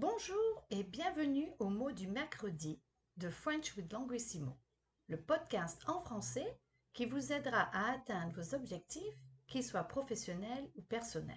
Bonjour 0.00 0.64
et 0.70 0.82
bienvenue 0.82 1.52
au 1.58 1.68
mot 1.68 1.92
du 1.92 2.08
mercredi 2.08 2.80
de 3.18 3.28
French 3.28 3.76
with 3.76 3.92
Languissimo, 3.92 4.56
le 5.08 5.20
podcast 5.20 5.86
en 5.90 6.00
français 6.00 6.58
qui 6.94 7.04
vous 7.04 7.34
aidera 7.34 7.68
à 7.74 7.92
atteindre 7.92 8.40
vos 8.40 8.54
objectifs, 8.54 9.22
qu'ils 9.46 9.62
soient 9.62 9.84
professionnels 9.84 10.70
ou 10.74 10.80
personnels. 10.80 11.36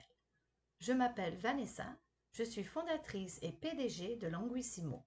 Je 0.80 0.94
m'appelle 0.94 1.36
Vanessa, 1.36 1.94
je 2.32 2.44
suis 2.44 2.64
fondatrice 2.64 3.38
et 3.42 3.52
PDG 3.52 4.16
de 4.16 4.28
Languissimo. 4.28 5.06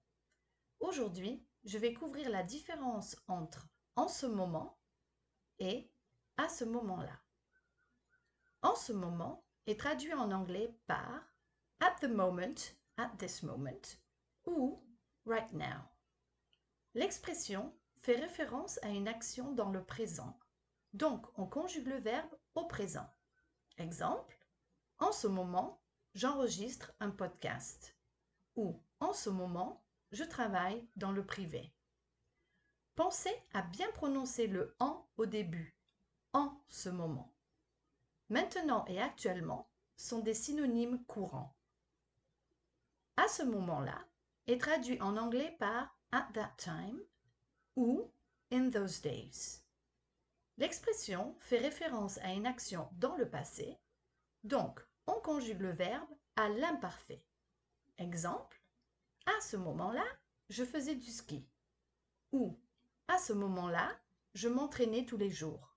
Aujourd'hui, 0.79 1.43
je 1.63 1.79
vais 1.79 1.95
couvrir 1.95 2.29
la 2.29 2.43
différence 2.43 3.17
entre 3.27 3.67
en 3.95 4.07
ce 4.07 4.27
moment 4.27 4.77
et 5.57 5.89
à 6.37 6.47
ce 6.47 6.63
moment-là. 6.63 7.19
En 8.61 8.75
ce 8.75 8.93
moment 8.93 9.43
est 9.65 9.79
traduit 9.79 10.13
en 10.13 10.31
anglais 10.31 10.77
par 10.85 11.23
at 11.79 11.95
the 12.01 12.07
moment, 12.07 12.75
at 12.97 13.09
this 13.17 13.43
moment 13.43 13.97
ou 14.45 14.83
right 15.25 15.51
now. 15.53 15.81
L'expression 16.93 17.73
fait 18.01 18.15
référence 18.15 18.79
à 18.83 18.89
une 18.89 19.07
action 19.07 19.51
dans 19.53 19.69
le 19.69 19.83
présent, 19.83 20.37
donc 20.93 21.27
on 21.37 21.45
conjugue 21.45 21.87
le 21.87 21.97
verbe 21.99 22.35
au 22.55 22.65
présent. 22.65 23.07
Exemple, 23.77 24.37
en 24.99 25.11
ce 25.11 25.27
moment, 25.27 25.81
j'enregistre 26.13 26.93
un 26.99 27.11
podcast 27.11 27.95
ou 28.55 28.81
en 28.99 29.13
ce 29.13 29.29
moment, 29.29 29.83
je 30.11 30.23
travaille 30.23 30.87
dans 30.95 31.11
le 31.11 31.25
privé. 31.25 31.71
Pensez 32.95 33.35
à 33.53 33.61
bien 33.61 33.89
prononcer 33.91 34.47
le 34.47 34.75
en 34.79 35.07
au 35.17 35.27
début, 35.27 35.77
en 36.33 36.59
ce 36.67 36.89
moment. 36.89 37.31
Maintenant 38.29 38.85
et 38.87 38.99
actuellement 38.99 39.69
sont 39.95 40.19
des 40.19 40.33
synonymes 40.33 41.03
courants. 41.05 41.55
À 43.17 43.27
ce 43.27 43.43
moment-là 43.43 44.05
est 44.47 44.61
traduit 44.61 45.01
en 45.01 45.17
anglais 45.17 45.55
par 45.59 45.99
at 46.11 46.29
that 46.33 46.53
time 46.57 46.99
ou 47.75 48.11
in 48.51 48.69
those 48.69 49.01
days. 49.01 49.61
L'expression 50.57 51.35
fait 51.39 51.57
référence 51.57 52.17
à 52.19 52.31
une 52.31 52.47
action 52.47 52.89
dans 52.93 53.15
le 53.17 53.29
passé, 53.29 53.77
donc 54.43 54.79
on 55.07 55.19
conjugue 55.19 55.61
le 55.61 55.71
verbe 55.71 56.09
à 56.35 56.49
l'imparfait. 56.49 57.25
Exemple, 57.97 58.61
à 59.25 59.41
ce 59.41 59.57
moment-là, 59.57 60.05
je 60.49 60.63
faisais 60.63 60.95
du 60.95 61.11
ski. 61.11 61.47
Ou 62.31 62.59
à 63.07 63.17
ce 63.17 63.33
moment-là, 63.33 63.99
je 64.33 64.47
m'entraînais 64.47 65.05
tous 65.05 65.17
les 65.17 65.29
jours. 65.31 65.75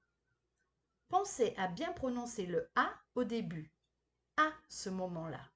Pensez 1.09 1.55
à 1.57 1.69
bien 1.69 1.93
prononcer 1.93 2.47
le 2.47 2.71
A 2.77 2.93
au 3.15 3.25
début. 3.25 3.73
À 4.37 4.51
ce 4.69 4.91
moment-là. 4.91 5.51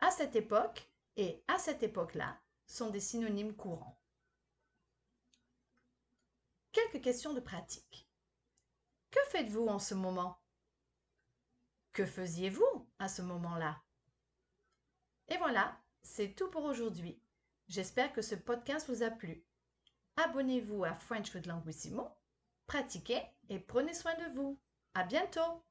À 0.00 0.10
cette 0.10 0.36
époque 0.36 0.90
et 1.16 1.42
à 1.48 1.58
cette 1.58 1.82
époque-là 1.82 2.38
sont 2.66 2.90
des 2.90 3.00
synonymes 3.00 3.56
courants. 3.56 3.98
Quelques 6.72 7.02
questions 7.02 7.32
de 7.32 7.40
pratique. 7.40 8.08
Que 9.10 9.20
faites-vous 9.30 9.66
en 9.66 9.78
ce 9.78 9.94
moment? 9.94 10.38
Que 11.92 12.04
faisiez-vous 12.04 12.90
à 12.98 13.08
ce 13.08 13.22
moment-là? 13.22 13.82
Et 15.28 15.38
voilà, 15.38 15.80
c'est 16.02 16.34
tout 16.34 16.50
pour 16.50 16.64
aujourd'hui. 16.64 17.20
J'espère 17.68 18.12
que 18.12 18.22
ce 18.22 18.34
podcast 18.34 18.88
vous 18.88 19.02
a 19.02 19.10
plu. 19.10 19.44
Abonnez-vous 20.16 20.84
à 20.84 20.94
French 20.94 21.34
with 21.34 21.46
Languissimo, 21.46 22.08
pratiquez 22.66 23.22
et 23.48 23.58
prenez 23.58 23.94
soin 23.94 24.14
de 24.14 24.34
vous. 24.34 24.60
À 24.94 25.04
bientôt! 25.04 25.64